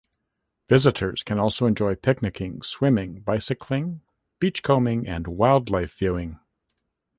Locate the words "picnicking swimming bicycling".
1.93-4.01